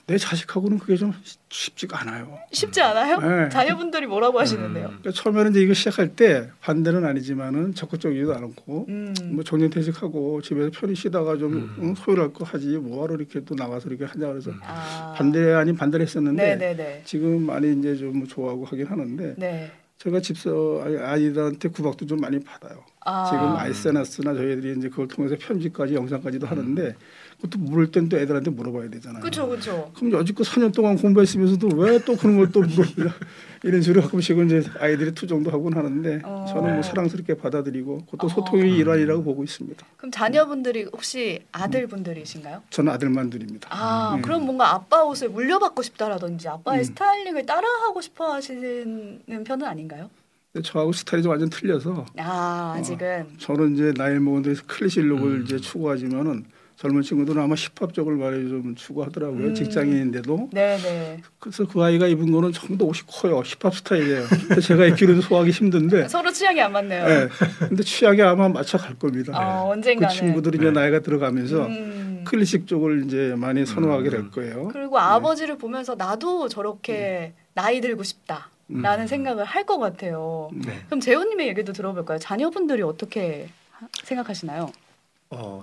내 0.07 0.17
자식하고는 0.17 0.79
그게 0.79 0.97
좀 0.97 1.12
쉽지가 1.50 2.00
않아요. 2.00 2.38
쉽지 2.52 2.81
않아요? 2.81 3.19
네. 3.21 3.49
자녀분들이 3.50 4.07
뭐라고 4.07 4.41
하시는 4.41 4.62
데요? 4.75 4.85
음. 4.87 4.99
그러니까 5.00 5.11
처음에는 5.12 5.50
이제 5.52 5.61
이거 5.61 5.75
시작할 5.75 6.14
때 6.16 6.50
반대는 6.61 7.04
아니지만은 7.04 7.75
적극적이지도 7.75 8.35
않고 8.35 8.87
음. 8.88 9.14
뭐 9.33 9.45
정년퇴직하고 9.45 10.40
집에서 10.42 10.71
편히 10.73 10.95
쉬다가 10.95 11.37
좀 11.37 11.52
음. 11.54 11.76
응, 11.81 11.95
소일할 11.95 12.33
거 12.33 12.45
하지 12.45 12.76
뭐하러 12.78 13.14
이렇게 13.16 13.40
또 13.45 13.54
나가서 13.54 13.88
이렇게 13.88 14.04
하냐 14.04 14.28
그래서 14.28 14.50
아. 14.62 15.14
반대 15.16 15.52
아닌 15.52 15.76
반대를 15.76 16.04
했었는데 16.07 16.57
네네네. 16.57 17.02
지금 17.04 17.42
많이 17.47 17.73
이제 17.78 17.97
좀 17.97 18.26
좋아하고 18.26 18.64
하긴 18.64 18.87
하는데 18.87 19.35
네. 19.38 19.71
제가 19.99 20.19
집서 20.21 20.83
아이- 20.85 20.97
아이들한테 20.97 21.69
구박도 21.69 22.07
좀 22.07 22.19
많이 22.21 22.40
받아요. 22.40 22.83
아. 23.04 23.25
지금 23.31 23.54
아이세나스나 23.57 24.35
저희들이 24.35 24.76
이제 24.78 24.88
그걸 24.88 25.07
통해서 25.07 25.37
편집까지 25.38 25.95
영상까지도 25.95 26.45
하는데 26.47 26.95
그것도 27.43 27.59
물을 27.59 27.91
땐 27.91 28.09
또 28.09 28.17
애들한테 28.19 28.51
물어봐야 28.53 28.89
되잖아요. 28.91 29.21
그렇죠, 29.21 29.49
그렇죠. 29.49 29.91
그럼 29.97 30.13
여지껏 30.13 30.47
4년 30.47 30.73
동안 30.73 30.97
공부했으면서도 30.97 31.77
왜 31.77 31.99
또 32.05 32.17
그런 32.17 32.37
걸 32.37 32.53
또 32.53 32.61
물어보냐 32.63 33.13
이런 33.65 33.81
식으로 33.83 34.03
가끔씩은 34.03 34.47
이제 34.47 34.69
아이들이 34.79 35.13
투정도 35.13 35.51
하곤 35.51 35.75
하는데 35.77 36.21
어. 36.25 36.47
저는 36.49 36.75
뭐 36.75 36.83
사랑스럽게 36.83 37.35
받아들이고 37.39 38.05
그것도 38.07 38.27
어. 38.27 38.29
소통의 38.29 38.77
일환이라고 38.77 39.23
보고 39.25 39.43
있습니다. 39.43 39.85
그럼 39.97 40.11
자녀분들이 40.13 40.85
혹시 40.93 41.41
아들분들이신가요? 41.53 42.63
저는 42.71 42.93
아들만 42.93 43.31
둘입니다. 43.31 43.69
아, 43.73 44.15
음. 44.17 44.23
그럼 44.23 44.45
뭔가 44.45 44.73
아빠 44.75 45.03
옷을 45.05 45.29
물려받고 45.31 45.83
싶다라든지 45.83 46.49
아빠의 46.49 46.81
음. 46.83 46.85
스타일링을 46.85 47.45
따라하고 47.47 48.01
싶어 48.01 48.33
하시는 48.35 49.21
편은 49.45 49.67
아닌가요? 49.67 50.11
저하고 50.63 50.93
스타일이 50.93 51.23
좀 51.23 51.31
완전 51.31 51.49
틀려서 51.49 52.05
아, 52.19 52.75
아직은. 52.77 53.39
저는 53.39 53.75
이제 53.75 53.93
나이 53.97 54.19
먹은 54.19 54.43
데서 54.43 54.63
클래식 54.67 55.05
look을 55.07 55.23
음. 55.23 55.43
이제 55.45 55.57
추구하지만은 55.59 56.45
젊은 56.83 57.03
친구들은 57.03 57.41
아마 57.41 57.55
힙합 57.55 57.95
쪽을 57.95 58.17
많이 58.17 58.49
좀 58.49 58.75
추구하더라고요. 58.75 59.47
음. 59.51 59.55
직장인인데도 59.55 60.49
네네. 60.53 61.19
그래서 61.39 61.65
그 61.65 61.81
아이가 61.81 62.09
입은 62.09 62.33
거는 62.33 62.51
전부 62.53 62.77
다 62.77 62.85
옷이 62.85 63.03
커요. 63.07 63.41
힙합 63.45 63.73
스타일이에요. 63.77 64.25
제가 64.61 64.87
입기로도 64.87 65.21
소화하기 65.21 65.53
힘든데. 65.53 66.09
서로 66.11 66.33
취향이 66.33 66.61
안 66.61 66.73
맞네요. 66.73 67.09
예. 67.09 67.29
근데 67.69 67.85
취향이 67.85 68.21
아마 68.23 68.49
맞춰 68.49 68.79
갈 68.79 68.99
겁니다. 68.99 69.33
어, 69.33 69.67
그 69.67 69.71
언젠가는. 69.75 70.12
친구들이 70.12 70.59
이제 70.59 70.67
네. 70.67 70.73
나이가 70.73 70.99
들어가면서 70.99 71.67
음. 71.67 72.25
클래식 72.27 72.67
쪽을 72.67 73.05
이제 73.07 73.33
많이 73.37 73.65
선호하게 73.65 74.11
될 74.11 74.19
음. 74.21 74.31
거예요. 74.33 74.69
그리고 74.73 74.99
아버지를 74.99 75.59
보면서 75.59 75.95
나도 75.95 76.49
저렇게 76.49 77.33
나이 77.55 77.81
들고 77.81 78.03
싶다. 78.03 78.51
라는 78.69 79.05
음. 79.05 79.07
생각을 79.07 79.45
할 79.45 79.67
것 79.67 79.79
같아요. 79.79 80.49
네. 80.53 80.81
그럼 80.87 80.99
재우님의 80.99 81.47
얘기도 81.47 81.73
들어볼까요? 81.73 82.19
자녀분들이 82.19 82.83
어떻게 82.83 83.49
하- 83.71 83.87
생각하시나요? 84.03 84.73
어, 85.31 85.62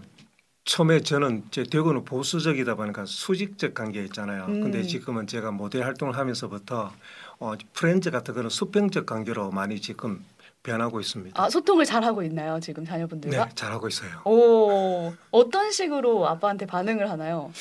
처음에 0.69 0.99
저는 0.99 1.45
제 1.49 1.63
대구는 1.63 2.05
보수적이다 2.05 2.75
보니까 2.75 3.03
수직적 3.07 3.73
관계 3.73 4.03
있잖아요. 4.03 4.45
음. 4.45 4.61
근데 4.61 4.83
지금은 4.83 5.25
제가 5.25 5.49
모델 5.49 5.83
활동을 5.83 6.15
하면서부터 6.15 6.91
어, 7.39 7.53
프렌즈 7.73 8.11
같은 8.11 8.35
그런 8.35 8.51
수평적 8.51 9.07
관계로 9.07 9.49
많이 9.49 9.81
지금 9.81 10.23
변하고 10.61 10.99
있습니다. 10.99 11.41
아 11.41 11.49
소통을 11.49 11.85
잘 11.85 12.03
하고 12.03 12.21
있나요 12.21 12.59
지금 12.59 12.85
자녀분들과? 12.85 13.45
네, 13.45 13.51
잘하고 13.55 13.87
있어요. 13.87 14.11
오 14.25 15.11
어떤 15.31 15.71
식으로 15.71 16.27
아빠한테 16.27 16.67
반응을 16.67 17.09
하나요? 17.09 17.51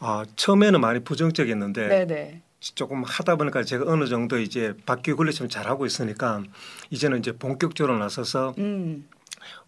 아, 0.00 0.26
처음에는 0.36 0.78
많이 0.78 1.00
부정적이었는데 1.00 1.88
네네. 1.88 2.42
조금 2.60 3.02
하다 3.02 3.36
보니까 3.36 3.62
제가 3.62 3.90
어느 3.90 4.06
정도 4.06 4.38
이제 4.38 4.74
바퀴 4.84 5.14
굴리처럼 5.14 5.48
잘하고 5.48 5.86
있으니까 5.86 6.42
이제는 6.90 7.20
이제 7.20 7.32
본격적으로 7.32 7.98
나서서 7.98 8.54
음. 8.58 9.08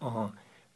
어, 0.01 0.31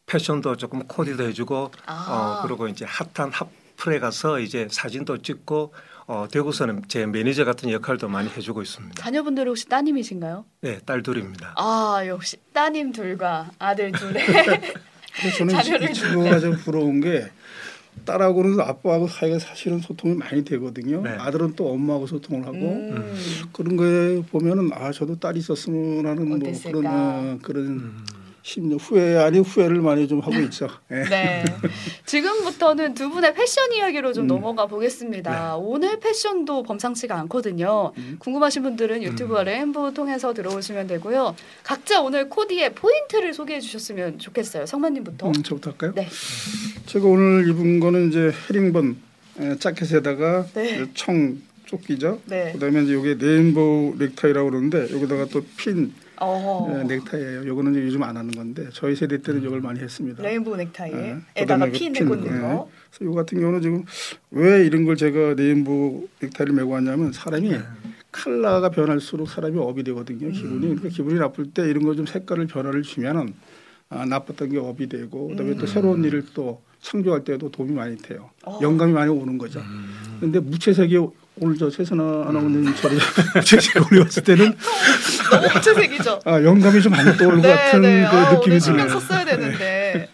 패션도 0.09 0.57
조금 0.57 0.83
코디도 0.85 1.23
해주고 1.25 1.71
아. 1.87 2.41
어, 2.43 2.47
그리고 2.47 2.67
이제 2.67 2.85
핫한 2.87 3.31
핫플에 3.77 4.01
가서 4.01 4.41
이제 4.41 4.67
사진도 4.71 5.19
찍고 5.19 5.73
어, 6.07 6.27
대구서는 6.31 6.83
제 6.89 7.05
매니저 7.07 7.45
같은 7.45 7.71
역할도 7.71 8.09
많이 8.09 8.31
해주고 8.31 8.63
있습니다. 8.63 9.03
자녀분들이 9.03 9.47
혹시 9.47 9.69
따님이신가요? 9.69 10.45
네, 10.63 10.79
딸 10.87 11.03
둘입니다. 11.03 11.55
아 11.57 12.03
역시 12.07 12.39
따님 12.53 12.93
둘과 12.93 13.51
아들 13.59 13.93
둘의 13.93 14.25
그래서 14.25 15.37
저는 15.39 15.55
자녀를 15.55 15.91
이 15.91 15.95
친구가 15.95 16.41
좀 16.41 16.57
부러운 16.57 17.01
게 17.01 17.31
딸하고는 18.07 18.59
아빠하고 18.61 19.07
사이가 19.09 19.39
사실은 19.39 19.81
소통이 19.81 20.15
많이 20.15 20.43
되거든요. 20.45 21.03
네. 21.03 21.11
아들은 21.11 21.57
또 21.57 21.71
엄마하고 21.73 22.07
소통을 22.07 22.47
하고 22.47 22.57
음. 22.57 23.15
그런 23.53 23.77
거에 23.77 24.23
보면은 24.23 24.71
아 24.73 24.91
저도 24.93 25.19
딸이 25.19 25.41
있었으면 25.41 26.07
하는 26.07 26.29
뭐? 26.29 26.39
그런 26.39 26.87
어, 26.87 27.39
그런 27.43 27.67
음. 27.67 28.07
심리 28.49 28.75
후회 28.77 29.19
아닌 29.19 29.43
후회를 29.43 29.83
많이 29.83 30.09
좀 30.09 30.21
하고 30.21 30.35
있죠. 30.45 30.69
예. 30.91 31.03
네. 31.05 31.45
지금부터는 32.07 32.95
두 32.95 33.11
분의 33.11 33.35
패션 33.35 33.71
이야기로 33.75 34.15
좀 34.15 34.25
음. 34.25 34.29
넘어가 34.29 34.65
보겠습니다. 34.65 35.57
오늘 35.59 36.01
패션도 36.01 36.63
범상치가 36.63 37.15
않거든요. 37.21 37.93
음. 37.99 38.17
궁금하신 38.19 38.63
분들은 38.63 39.03
유튜브와 39.03 39.43
레인보우 39.43 39.93
통해서 39.93 40.33
들어오시면 40.33 40.87
되고요. 40.87 41.37
각자 41.63 42.01
오늘 42.01 42.31
코디의 42.31 42.75
포인트를 42.75 43.35
소개해 43.35 43.61
주셨으면 43.61 44.19
좋겠어요. 44.19 44.65
성만님부터. 44.65 45.29
음, 45.29 45.33
저부터 45.43 45.73
할까요? 45.73 45.93
네. 45.95 46.09
제가 46.87 47.07
오늘 47.07 47.47
입은 47.51 47.81
거는 47.81 48.09
이제 48.09 48.33
헤링번 48.49 48.97
에, 49.41 49.59
자켓에다가 49.59 50.47
네. 50.55 50.87
청 50.95 51.37
조끼죠. 51.67 52.23
네. 52.25 52.53
그다음에 52.53 52.83
이제 52.85 52.99
이게 52.99 53.15
네임보우 53.15 53.97
넥타이라고 53.99 54.49
그러는데 54.49 54.91
여기다가 54.91 55.27
또 55.27 55.43
핀 55.59 55.93
어. 56.21 56.85
넥타이예요. 56.87 57.47
요거는 57.47 57.73
이제 57.73 57.83
요즘 57.85 58.03
안 58.03 58.17
하는 58.17 58.31
건데 58.31 58.69
저희 58.73 58.97
세대 58.97 59.21
때는 59.21 59.43
이걸 59.43 59.61
많이 59.61 59.81
했습니다. 59.81 60.23
rainbow 60.23 60.57
넥타이에 60.57 60.95
네. 60.95 61.71
핀, 61.73 61.93
꽂는 61.93 62.25
네. 62.25 62.41
거. 62.41 62.71
그래서 62.91 63.05
요 63.05 63.15
같은 63.15 63.41
경우는 63.41 63.63
지금 63.63 63.85
왜 64.31 64.65
이런 64.67 64.85
걸 64.85 64.97
제가 64.97 65.35
네임보우 65.35 66.09
넥타이를 66.21 66.55
메고 66.55 66.71
왔냐면 66.71 67.13
사람이 67.13 67.53
컬러가 68.11 68.71
변할수록 68.71 69.29
사람이 69.29 69.59
up이 69.59 69.85
되거든요. 69.85 70.31
기분이 70.31 70.61
그러니까 70.61 70.89
기분이 70.89 71.19
나쁠 71.19 71.53
때 71.53 71.69
이런 71.69 71.85
거좀 71.85 72.07
색깔을 72.07 72.47
변화를 72.47 72.83
주면은 72.83 73.35
아, 73.91 74.05
나빴던 74.05 74.51
게 74.51 74.59
up이 74.59 74.89
되고 74.89 75.29
그다음에 75.29 75.57
또 75.57 75.67
새로운 75.67 76.05
일을 76.05 76.27
또 76.35 76.61
창조할 76.81 77.25
때도 77.25 77.51
도움이 77.51 77.73
많이 77.73 77.97
돼요. 77.97 78.31
어. 78.45 78.59
영감이 78.63 78.93
많이 78.93 79.11
오는 79.11 79.39
거죠. 79.39 79.63
근데 80.21 80.41
무채색이 80.41 80.97
오늘 81.41 81.57
저 81.57 81.71
최선아 81.71 82.03
아나운서님처럼 82.29 82.99
무채색 83.37 83.91
올려왔을 83.93 84.23
때는 84.25 84.57
너무 85.31 85.49
구체색이죠. 85.49 86.21
아, 86.25 86.43
영감이 86.43 86.81
좀안 86.83 87.17
떠오를 87.17 87.43
것 87.43 87.49
같은 87.49 87.83
네. 87.83 88.07
그 88.11 88.17
아, 88.17 88.33
느낌이 88.33 88.47
오늘 88.47 88.61
신경 88.61 88.87
드네요. 88.87 89.01
썼어야 89.01 89.25
되는데 89.25 90.09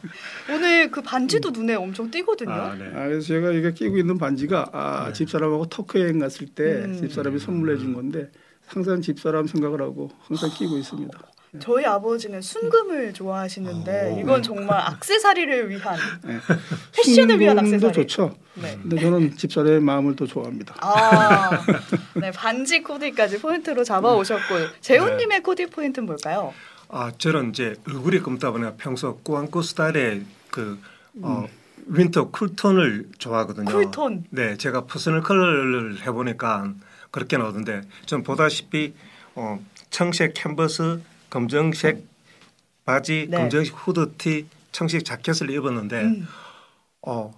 오늘 0.51 0.91
그 0.91 1.01
반지도 1.03 1.51
눈에 1.51 1.75
엄청 1.75 2.11
띄거든요. 2.11 2.53
아, 2.53 2.75
네. 2.75 2.87
아, 2.95 3.09
그래서 3.09 3.27
제가 3.27 3.51
이게 3.53 3.73
끼고 3.73 3.97
있는 3.99 4.19
반지가 4.19 4.71
아, 4.73 5.05
네. 5.09 5.13
집사람하고 5.13 5.67
터크 5.67 6.01
여행 6.01 6.19
갔을 6.19 6.47
때 6.47 6.85
음. 6.85 6.97
집사람이 7.01 7.39
선물해 7.39 7.79
준 7.79 7.95
건데 7.95 8.31
항상 8.67 9.01
집사람 9.01 9.47
생각을 9.47 9.81
하고 9.83 10.11
항상 10.27 10.51
끼고 10.51 10.77
있습니다. 10.79 11.19
저희 11.61 11.85
아버지는 11.85 12.41
순금을 12.43 13.13
좋아하시는데 13.13 14.13
오. 14.13 14.21
이건 14.21 14.43
정말 14.43 14.81
악세사리를 14.81 15.71
위한 15.71 15.97
네. 16.23 16.39
패션을 16.93 17.39
위한 17.39 17.59
악세사리. 17.59 17.93
좋죠. 17.93 18.37
네. 18.55 18.79
근데 18.83 19.01
저는 19.01 19.37
집사람의 19.37 19.81
마음을 19.81 20.17
더 20.17 20.27
좋아합니다. 20.27 20.75
아, 20.81 21.65
네 22.21 22.31
반지 22.33 22.83
코디까지 22.83 23.41
포인트로 23.41 23.85
잡아오셨고 23.85 24.81
재우님의 24.81 25.43
코디 25.43 25.67
포인트는 25.67 26.07
뭘까요? 26.07 26.53
아, 26.89 27.13
저는 27.17 27.51
이제 27.51 27.75
얼굴이 27.89 28.21
검다 28.21 28.51
보니까 28.51 28.75
평소 28.77 29.17
꾸안꾸 29.19 29.63
스타일의 29.63 30.25
그 30.51 30.79
어, 31.23 31.47
winter 31.87 32.31
cool 32.31 32.60
tone을 32.60 33.11
좋아하거든요. 33.19 33.71
cool 33.71 33.95
tone. 33.95 34.25
네, 34.31 34.57
제가 34.57 34.87
personal 34.87 35.23
color를 35.23 36.03
해보니까 36.03 36.73
그렇게 37.11 37.37
나오던데 37.37 37.83
전 38.07 38.23
보다시피 38.23 38.95
어, 39.37 39.59
청색 39.91 40.35
캔버스, 40.35 41.01
검정색 41.35 42.07
바지, 42.85 43.27
네. 43.29 43.37
검정색 43.37 43.75
후드티, 43.75 44.47
청색 44.71 45.05
자켓을 45.05 45.51
입었는데 45.51 46.03
음. 46.03 46.29
어, 47.03 47.35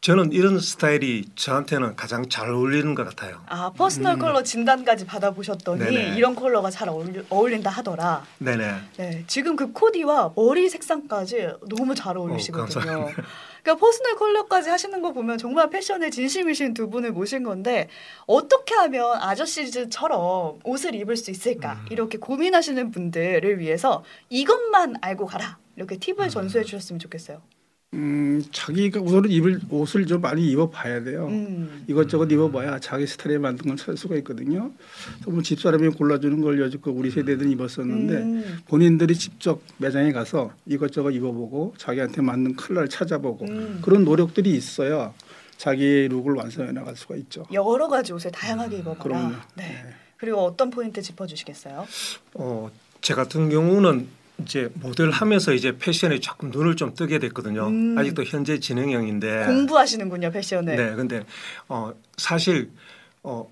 저는 0.00 0.32
이런 0.32 0.60
스타일이 0.60 1.24
저한테는 1.34 1.96
가장 1.96 2.28
잘 2.28 2.50
어울리는 2.50 2.94
것 2.94 3.04
같아요. 3.04 3.42
아 3.46 3.72
personal 3.72 4.16
color 4.16 4.44
진단까지 4.44 5.04
받아보셨더니 5.06 5.82
음. 5.82 5.86
네네. 5.86 6.16
이런 6.16 6.36
컬러가 6.36 6.70
잘 6.70 6.88
어울리, 6.88 7.20
어울린다 7.28 7.68
하더라. 7.68 8.24
네네. 8.38 8.74
네, 8.96 9.24
지금 9.26 9.56
그 9.56 9.72
코디와 9.72 10.34
머리 10.36 10.68
색상까지 10.68 11.48
너무 11.68 11.96
잘 11.96 12.16
어울리시거든요. 12.16 12.62
어, 12.62 12.84
감사합니다. 12.84 13.22
그러니까 13.62 13.84
personal 13.84 14.14
color까지 14.16 14.70
하시는 14.70 15.02
거 15.02 15.12
보면 15.12 15.36
정말 15.36 15.68
패션에 15.68 16.10
진심이신 16.10 16.74
두 16.74 16.88
분을 16.88 17.10
모신 17.10 17.42
건데 17.42 17.88
어떻게 18.26 18.76
하면 18.76 19.20
아저씨즈처럼 19.20 20.60
옷을 20.62 20.94
입을 20.94 21.16
수 21.16 21.32
있을까 21.32 21.72
음. 21.72 21.86
이렇게 21.90 22.18
고민하시는 22.18 22.92
분들을 22.92 23.58
위해서 23.58 24.04
이것만 24.30 24.94
알고 25.00 25.26
가라 25.26 25.58
이렇게 25.74 25.96
팁을 25.98 26.20
음. 26.20 26.28
전수해 26.28 26.62
주셨으면 26.62 27.00
좋겠어요. 27.00 27.42
음, 27.94 28.42
자기가 28.52 29.00
우선은 29.00 29.30
입을 29.30 29.60
옷을 29.70 30.06
좀 30.06 30.20
많이 30.20 30.46
입어봐야 30.50 31.02
돼요. 31.04 31.26
음. 31.28 31.84
이것저것 31.86 32.30
입어봐야 32.30 32.78
자기 32.80 33.06
스타일에 33.06 33.38
맞는 33.38 33.58
걸 33.58 33.76
찾을 33.76 33.96
수가 33.96 34.16
있거든요. 34.16 34.70
뭐 35.26 35.40
집사람이 35.40 35.88
골라주는 35.90 36.38
걸 36.42 36.60
여지껏 36.60 36.94
우리 36.94 37.10
세대들은 37.10 37.50
입었었는데 37.50 38.14
음. 38.14 38.58
본인들이 38.66 39.14
직접 39.14 39.62
매장에 39.78 40.12
가서 40.12 40.52
이것저것 40.66 41.12
입어보고 41.12 41.74
자기한테 41.78 42.20
맞는 42.20 42.56
컬러를 42.56 42.88
찾아보고 42.90 43.46
음. 43.46 43.78
그런 43.82 44.04
노력들이 44.04 44.50
있어야 44.50 45.14
자기의 45.56 46.08
look을 46.08 46.34
완성해 46.34 46.72
나갈 46.72 46.94
수가 46.94 47.16
있죠. 47.16 47.46
여러 47.52 47.88
가지 47.88 48.12
옷을 48.12 48.30
다양하게 48.30 48.78
입어봐라. 48.78 49.02
그럼요. 49.02 49.34
네. 49.56 49.64
네. 49.64 49.94
그리고 50.18 50.40
어떤 50.40 50.68
포인트 50.68 51.00
짚어주시겠어요? 51.00 51.86
어, 52.34 52.70
제 53.00 53.14
같은 53.14 53.48
경우는 53.48 54.08
이제 54.42 54.70
모델 54.74 55.10
하면서 55.10 55.52
이제 55.52 55.76
패션에 55.76 56.20
조금 56.20 56.50
눈을 56.50 56.76
좀 56.76 56.94
뜨게 56.94 57.18
됐거든요. 57.18 57.68
음. 57.68 57.98
아직도 57.98 58.24
현재 58.24 58.60
진행형인데. 58.60 59.46
공부하시는군요 59.46 60.30
패션을. 60.30 60.76
네, 60.76 60.94
근데 60.94 61.24
어 61.68 61.92
사실 62.16 62.70
어 63.22 63.48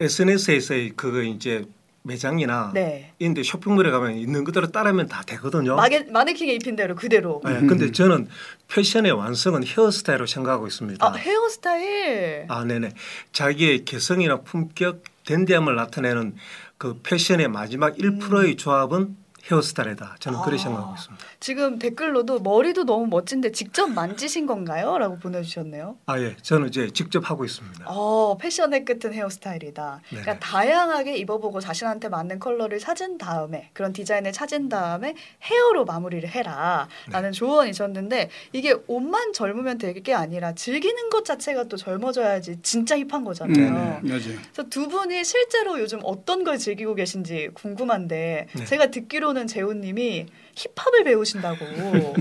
SNS에서의 0.00 0.90
그거 0.90 1.22
이제 1.22 1.64
매장이나 2.04 2.70
네. 2.72 3.12
인데 3.18 3.42
쇼핑몰에 3.42 3.90
가면 3.90 4.14
있는 4.16 4.44
그대로 4.44 4.68
따르면 4.68 5.08
다 5.08 5.22
되거든요. 5.26 5.74
마게, 5.76 6.04
마네킹에 6.04 6.54
입힌 6.54 6.76
대로 6.76 6.94
그대로. 6.94 7.42
네, 7.44 7.60
근데 7.66 7.92
저는 7.92 8.28
패션의 8.68 9.12
완성은 9.12 9.66
헤어스타일로 9.66 10.26
생각하고 10.26 10.66
있습니다. 10.66 11.04
아 11.04 11.12
헤어스타일. 11.12 12.46
아, 12.48 12.64
네네. 12.64 12.92
자기의 13.32 13.84
개성이나 13.84 14.40
품격, 14.40 15.02
댄디함을 15.26 15.74
나타내는 15.74 16.36
그 16.78 17.00
패션의 17.02 17.48
마지막 17.48 17.96
1%의 17.98 18.56
조합은 18.56 19.16
헤어스타일이다. 19.50 20.16
저는 20.20 20.40
그렇게 20.40 20.60
아. 20.60 20.64
생각하고 20.64 20.94
있습니다. 20.94 21.24
지금 21.40 21.78
댓글로도 21.78 22.40
머리도 22.40 22.84
너무 22.84 23.06
멋진데 23.06 23.52
직접 23.52 23.86
만지신 23.88 24.46
건가요? 24.46 24.98
라고 24.98 25.18
보내주셨네요. 25.18 25.96
아, 26.06 26.18
예. 26.20 26.36
저는 26.42 26.68
이제 26.68 26.90
직접 26.90 27.28
하고 27.30 27.44
있습니다. 27.44 27.84
어, 27.86 28.36
패션의 28.38 28.84
끝은 28.84 29.12
헤어스타일이다. 29.14 30.00
네네. 30.10 30.22
그러니까 30.22 30.46
다양하게 30.46 31.16
입어보고 31.18 31.60
자신한테 31.60 32.08
맞는 32.08 32.38
컬러를 32.38 32.78
찾은 32.78 33.18
다음에 33.18 33.70
그런 33.72 33.92
디자인을 33.92 34.32
찾은 34.32 34.68
다음에 34.68 35.14
헤어로 35.42 35.84
마무리를 35.84 36.28
해라. 36.28 36.88
네. 37.06 37.12
라는 37.12 37.32
조언이셨는데 37.32 38.30
이게 38.52 38.74
옷만 38.86 39.32
젊으면 39.32 39.76
될 39.78 39.98
게 39.98 40.14
아니라 40.14 40.52
즐기는 40.54 41.10
것 41.10 41.24
자체가 41.24 41.64
또 41.64 41.76
젊어져야지 41.76 42.58
진짜 42.62 42.96
힙한 42.98 43.24
거잖아요. 43.24 44.00
네, 44.02 44.08
맞아요. 44.10 44.38
그래서 44.52 44.68
두 44.70 44.86
분이 44.86 45.24
실제로 45.24 45.80
요즘 45.80 45.98
어떤 46.04 46.44
걸 46.44 46.56
즐기고 46.56 46.94
계신지 46.94 47.48
궁금한데 47.54 48.46
네. 48.54 48.64
제가 48.64 48.92
듣기로는 48.92 49.37
재우님이 49.46 50.26
힙합을 50.54 51.04
배우신다고 51.04 52.14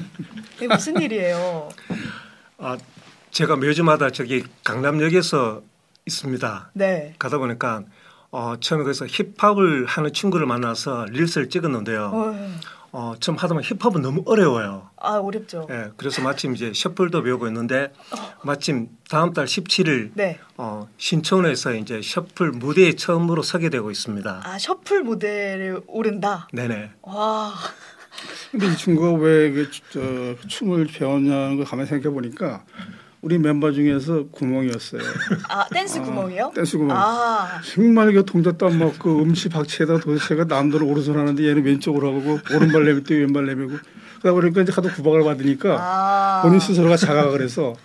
이게 0.58 0.68
무슨 0.68 1.02
일이에요? 1.02 1.70
아, 2.58 2.78
제가 3.32 3.56
매주마다 3.56 4.10
저기 4.12 4.44
강남역에서 4.64 5.62
있습니다. 6.06 6.72
네. 6.74 7.16
가다 7.20 7.38
보니까 7.38 7.84
어, 8.32 8.56
처음에 8.60 8.84
그래서 8.84 9.06
힙합을 9.06 9.86
하는 9.86 10.14
친구를 10.14 10.46
만나서 10.46 11.06
릴스를 11.10 11.50
찍었는데요. 11.50 12.12
어, 12.14 12.60
어, 13.00 13.14
처음 13.20 13.38
하다 13.38 13.50
보면 13.50 13.64
힙합은 13.64 14.02
너무 14.02 14.24
어려워요. 14.26 14.90
아 14.96 15.18
어렵죠. 15.18 15.68
예, 15.70 15.92
그래서 15.98 16.24
마침 16.24 16.56
이제 16.56 16.74
셔플도 16.74 17.22
배우고 17.22 17.46
있는데 17.46 17.94
마침 18.44 18.90
다음 19.08 19.34
달 19.34 19.46
17일 19.46 20.14
네. 20.16 20.40
어, 20.58 20.90
신촌에서 20.98 21.76
이제 21.76 22.02
셔플 22.02 22.54
무대에 22.54 22.94
처음으로 22.94 23.44
서게 23.44 23.70
되고 23.70 23.92
있습니다. 23.92 24.42
아 24.44 24.58
셔플 24.58 25.04
모델을 25.04 25.84
오른다. 25.86 26.48
네네. 26.52 26.94
와. 27.04 27.54
근데 28.50 28.66
이 28.66 28.76
친구가 28.76 29.12
왜 29.24 29.52
그, 29.52 29.70
저, 29.92 30.48
춤을 30.48 30.88
배웠냐는 30.88 31.58
걸 31.58 31.68
가만히 31.68 31.88
생각해 31.88 32.12
보니까 32.12 32.66
우리 33.22 33.38
멤버 33.40 33.72
중에서 33.72 34.28
구멍이었어요. 34.32 35.02
아 35.50 35.66
댄스 35.70 36.00
아, 36.00 36.02
구멍이요? 36.04 36.52
댄스 36.56 36.78
구멍. 36.78 36.96
아. 36.96 37.60
정말 37.74 38.14
그 38.14 38.24
동작 38.26 38.58
도 38.58 38.68
안 38.68 38.78
맞고 38.80 39.22
음치 39.24 39.50
박치에다 39.50 40.00
도대체가 40.00 40.44
남들은 40.46 40.86
오른손 40.88 41.18
하는데 41.18 41.42
얘는 41.48 41.64
왼쪽으로 41.64 42.08
하고 42.20 42.40
오른발 42.56 42.86
내밀 42.86 43.04
때 43.04 43.16
왼발 43.16 43.46
내밀고 43.46 43.78
그러다 44.22 44.34
보니까 44.40 44.62
이제 44.62 44.72
하도 44.72 44.90
구박을 44.90 45.24
받으니까 45.24 45.78
아. 45.80 46.42
본인 46.44 46.60
스스로가 46.60 46.96
자각을 46.98 47.42
해서 47.42 47.76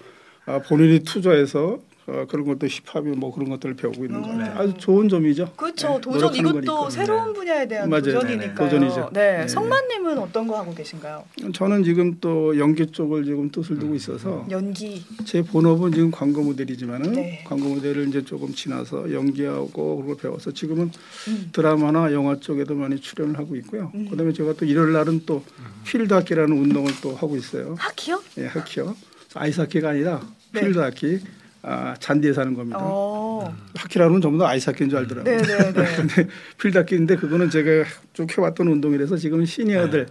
아, 0.46 0.58
본인이 0.58 1.00
투자해서 1.00 1.78
어, 2.06 2.24
그런 2.28 2.44
것도 2.46 2.66
힙합이 2.66 3.10
뭐 3.10 3.32
그런 3.32 3.48
것들을 3.48 3.76
배우고 3.76 4.04
있는 4.04 4.22
거 4.22 4.30
음. 4.30 4.38
같아요. 4.38 4.58
아주 4.58 4.74
좋은 4.78 5.08
점이죠. 5.08 5.52
그렇죠. 5.56 5.94
네, 5.94 6.00
도전 6.00 6.34
이것도 6.34 6.52
거니까. 6.54 6.90
새로운 6.90 7.32
분야에 7.32 7.68
대한 7.68 7.88
맞아요. 7.88 8.02
도전이니까요. 8.02 8.68
도전이죠. 8.68 9.10
네. 9.12 9.38
네. 9.38 9.48
성만님은 9.48 10.18
어떤 10.18 10.48
거 10.48 10.58
하고 10.58 10.74
계신가요? 10.74 11.24
저는 11.54 11.84
지금 11.84 12.18
또 12.20 12.58
연기 12.58 12.86
쪽을 12.86 13.24
지금 13.24 13.50
뜻을 13.50 13.78
두고 13.78 13.94
있어서 13.94 14.44
연기. 14.50 15.04
제 15.24 15.42
본업은 15.42 15.92
지금 15.92 16.10
광고 16.10 16.42
모델이지만은 16.42 17.12
네. 17.12 17.44
광고 17.46 17.68
모델을 17.68 18.08
이제 18.08 18.24
조금 18.24 18.52
지나서 18.52 19.12
연기하고 19.12 19.98
그걸 19.98 20.16
배워서 20.16 20.50
지금은 20.50 20.90
음. 21.28 21.48
드라마나 21.52 22.12
영화 22.12 22.36
쪽에도 22.40 22.74
많이 22.74 22.98
출연을 23.00 23.38
하고 23.38 23.54
있고요. 23.56 23.92
음. 23.94 24.08
그다음에 24.10 24.32
제가 24.32 24.54
또 24.54 24.64
일요일 24.64 24.92
날은 24.92 25.22
또 25.24 25.44
필드 25.84 26.12
하키라는 26.12 26.56
운동을 26.56 26.90
또 27.00 27.14
하고 27.14 27.36
있어요. 27.36 27.76
하키요? 27.78 28.20
예, 28.38 28.46
하키요. 28.46 28.96
아이스하키가 29.34 29.90
아니라 29.90 30.20
네. 30.52 30.60
필드 30.62 30.78
하키. 30.80 31.20
아, 31.62 31.94
잔디에서 31.98 32.32
하는 32.32 32.54
겁니다. 32.54 32.78
어. 32.80 33.54
하키라는 33.76 34.14
건 34.14 34.20
전부 34.20 34.38
다 34.38 34.48
아이스 34.48 34.68
하키인 34.70 34.90
줄 34.90 34.98
알더라고요. 34.98 35.36
네, 35.36 35.42
네, 35.42 35.72
네. 35.72 35.84
근데 35.96 36.28
필드 36.58 36.76
하키인데 36.78 37.16
그거는 37.16 37.50
제가 37.50 37.84
쭉 38.12 38.36
해왔던 38.36 38.66
운동이라서 38.66 39.16
지금 39.16 39.44
시니어들 39.44 40.08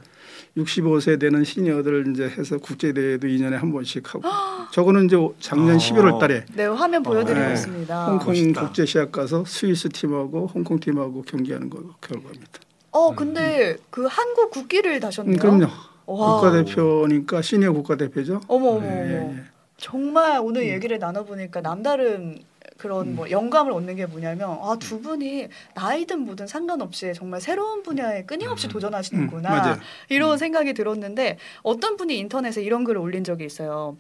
65세 0.58 1.20
되는 1.20 1.44
시니어들 1.44 2.12
이제 2.12 2.24
해서 2.30 2.58
국제 2.58 2.94
대회도 2.94 3.28
2년에 3.28 3.52
한 3.52 3.72
번씩 3.72 4.14
하고 4.14 4.24
저거는 4.72 5.06
이제 5.06 5.18
작년 5.40 5.76
어. 5.76 5.78
11월 5.78 6.20
달에 6.20 6.46
네, 6.54 6.66
화면 6.66 7.04
보여드리고 7.04 7.46
네. 7.46 7.54
있습니다. 7.54 8.06
홍콩 8.06 8.28
멋있다. 8.28 8.62
국제 8.62 8.86
시합 8.86 9.12
가서 9.12 9.44
스위스 9.46 9.90
팀하고 9.90 10.48
홍콩 10.54 10.80
팀하고 10.80 11.24
경기하는 11.24 11.70
거 11.70 11.80
결과입니다. 12.02 12.60
어, 12.92 13.16
근데 13.16 13.78
그 13.90 14.06
한국 14.06 14.52
국기를 14.52 15.00
다셨네요. 15.00 15.36
음, 15.36 15.40
그럼요. 15.40 15.68
와. 16.06 16.36
국가대표니까 16.36 17.42
시니어 17.42 17.72
국가대표죠. 17.74 18.42
어머 18.48 18.70
어머 18.72 18.86
예, 18.86 18.90
어머. 18.90 19.34
예. 19.34 19.51
정말 19.82 20.40
오늘 20.40 20.62
음. 20.62 20.68
얘기를 20.68 21.00
나눠보니까 21.00 21.62
남다른 21.62 22.40
그런 22.78 23.16
뭐 23.16 23.30
영감을 23.30 23.72
얻는 23.72 23.96
게 23.96 24.06
뭐냐면 24.06 24.58
아 24.62 24.76
두 24.80 25.02
분이 25.02 25.48
나이든 25.74 26.20
뭐든 26.20 26.46
상관없이 26.48 27.14
정말 27.16 27.42
새로운 27.42 27.82
분야에 27.82 28.24
끊임없이 28.26 28.68
도전하시는구나 28.68 29.74
음. 29.74 29.80
이런 30.10 30.38
생각이 30.38 30.74
들었는데 30.74 31.38
어떤 31.64 31.98
분이 31.98 32.18
인터넷에 32.18 32.62
이런 32.62 32.84
글을 32.84 33.02
올린 33.02 33.24
적이 33.24 33.46
있어요. 33.46 33.98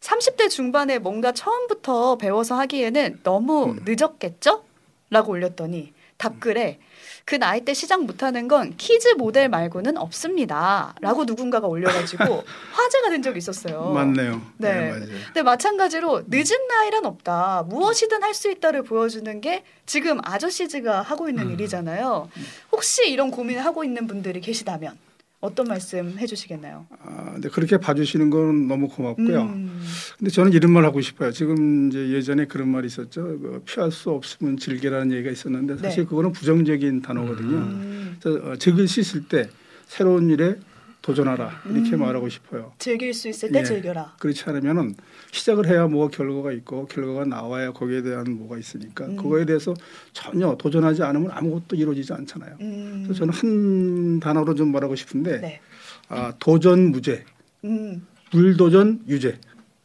30대 0.00 0.48
중반에 0.50 0.98
뭔가 0.98 1.32
처음부터 1.32 2.16
배워서 2.16 2.54
하기에는 2.56 3.20
너무 3.24 3.72
음. 3.72 3.80
늦었겠죠? 3.84 4.62
라고 5.10 5.32
올렸더니 5.32 5.92
답글에 6.16 6.78
그 7.26 7.36
나이 7.36 7.62
때 7.62 7.72
시작 7.72 8.04
못하는 8.04 8.48
건 8.48 8.74
kids 8.76 9.08
모델 9.16 9.48
말고는 9.48 9.96
없습니다. 9.96 10.94
라고 11.00 11.24
누군가가 11.24 11.66
올려가지고 11.66 12.22
화제가 12.72 13.08
된 13.10 13.22
적이 13.22 13.38
있었어요. 13.38 13.92
맞네요. 13.92 14.42
네. 14.58 14.90
네. 14.92 15.06
근데 15.26 15.42
마찬가지로 15.42 16.24
늦은 16.28 16.66
나이란 16.68 17.06
없다. 17.06 17.64
무엇이든 17.68 18.22
할 18.22 18.34
수 18.34 18.50
있다를 18.50 18.82
보여주는 18.82 19.40
게 19.40 19.62
지금 19.86 20.18
아저씨즈가 20.24 21.02
하고 21.02 21.28
있는 21.28 21.46
음. 21.46 21.52
일이잖아요. 21.52 22.28
혹시 22.72 23.08
이런 23.08 23.30
고민을 23.30 23.64
하고 23.64 23.84
있는 23.84 24.08
분들이 24.08 24.40
계시다면 24.40 24.98
어떤 25.44 25.66
말씀 25.66 26.16
해주시겠나요? 26.18 26.86
아, 27.02 27.32
근데 27.34 27.50
그렇게 27.50 27.76
봐주시는 27.76 28.30
건 28.30 28.66
너무 28.66 28.88
고맙고요. 28.88 29.42
음. 29.42 29.82
근데 30.18 30.30
저는 30.30 30.52
이런 30.54 30.72
말 30.72 30.86
하고 30.86 31.02
싶어요. 31.02 31.32
지금 31.32 31.88
이제 31.88 32.08
예전에 32.08 32.46
그런 32.46 32.68
말이 32.68 32.86
있었죠. 32.86 33.22
그 33.22 33.62
피할 33.66 33.92
수 33.92 34.10
없으면 34.10 34.56
즐기라는 34.56 35.12
얘기가 35.12 35.30
있었는데 35.30 35.76
사실 35.76 36.04
네. 36.04 36.08
그거는 36.08 36.32
부정적인 36.32 37.02
단어거든요. 37.02 37.56
음. 37.58 38.16
그래서 38.22 38.52
어, 38.52 38.56
즐길 38.56 38.88
수 38.88 39.00
있을 39.00 39.28
때 39.28 39.50
새로운 39.86 40.30
일에 40.30 40.56
도전하라 41.04 41.64
이렇게 41.66 41.96
음. 41.96 42.00
말하고 42.00 42.30
싶어요. 42.30 42.72
즐길 42.78 43.12
수 43.12 43.28
있을 43.28 43.52
때 43.52 43.58
예. 43.58 43.62
즐겨라. 43.62 44.16
그렇지 44.18 44.42
않으면은 44.46 44.94
시작을 45.32 45.68
해야 45.68 45.86
뭐가 45.86 46.16
결과가 46.16 46.50
있고 46.52 46.86
결과가 46.86 47.26
나와야 47.26 47.72
거기에 47.72 48.00
대한 48.00 48.24
뭐가 48.38 48.56
있으니까 48.56 49.04
음. 49.04 49.16
그거에 49.16 49.44
대해서 49.44 49.74
전혀 50.14 50.56
도전하지 50.56 51.02
않으면 51.02 51.30
아무것도 51.30 51.76
이루어지지 51.76 52.14
않잖아요. 52.14 52.56
음. 52.62 53.02
그래서 53.04 53.18
저는 53.18 53.34
한 53.34 54.20
단어로 54.20 54.54
좀 54.54 54.72
말하고 54.72 54.96
싶은데 54.96 55.40
네. 55.42 55.60
아, 56.08 56.32
도전 56.38 56.90
무죄, 56.90 57.26
음. 57.64 58.06
불도전 58.30 59.04
유죄 59.06 59.38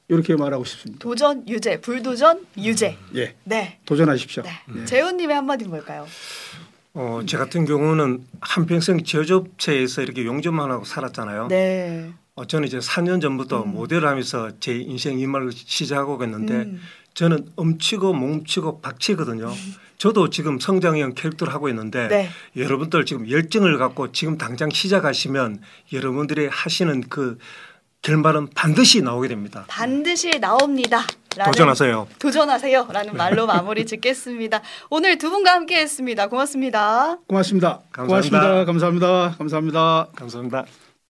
이렇게 0.08 0.38
말하고 0.38 0.63
싶습니다. 0.63 1.03
도전 1.03 1.45
유죄, 1.49 1.82
불도전 1.82 2.45
유죄. 2.60 2.97
예, 3.15 3.36
네. 3.43 3.79
도전하십시오. 3.86 4.43
네. 4.43 4.51
예. 4.73 4.86
재훈님의 4.86 5.36
한마디는 5.36 5.69
뭘까요? 5.69 6.08
어, 6.93 7.21
제 7.25 7.38
같은 7.38 7.65
경우는 7.65 8.25
한평생 8.41 9.04
제조업체에서 9.04 10.02
이렇게 10.02 10.25
용접만 10.25 10.71
하고 10.71 10.86
살았잖아요. 10.86 11.47
네. 11.47 12.12
어, 12.36 12.45
저는 12.45 12.67
이제 12.67 12.80
4년 12.80 13.21
전부터 13.21 13.63
음. 13.63 13.73
모델을 13.73 14.08
하면서 14.08 14.52
제 14.60 14.75
인생 14.75 15.19
이말을 15.19 15.52
시작하고 15.52 16.23
있는데 16.23 16.54
음. 16.54 16.82
저는 17.13 17.49
엄치고 17.56 18.13
몸치고 18.13 18.82
박치거든요. 18.82 19.52
저도 19.97 20.30
지금 20.30 20.60
성장형 20.60 21.13
캐릭터를 21.15 21.54
하고 21.54 21.67
있는데 21.67 22.08
네. 22.08 22.30
여러분들 22.56 23.04
지금 23.06 23.30
열정을 23.30 23.78
갖고 23.78 24.13
지금 24.13 24.38
당장 24.38 24.69
시작하시면 24.69 25.60
여러분들이 25.91 26.47
하시는 26.47 27.02
그 27.10 27.38
결말은 28.01 28.47
반드시 28.55 29.01
나오게 29.01 29.27
됩니다. 29.27 29.65
반드시 29.67 30.39
나옵니다. 30.39 31.05
라는 31.35 31.51
도전하세요. 31.51 32.07
도전하세요. 32.17 32.88
라는 32.91 33.15
말로 33.15 33.45
마무리 33.45 33.85
짓겠습니다. 33.85 34.62
오늘 34.89 35.17
두 35.17 35.29
분과 35.29 35.53
함께 35.53 35.79
했습니다. 35.79 36.27
고맙습니다. 36.27 37.17
고맙습니다. 37.27 37.81
감사합니다. 37.91 38.65
고맙습니다. 38.65 38.65
감사합니다. 38.65 39.35
감사합니다. 39.38 40.07
감사합니다. 40.15 40.88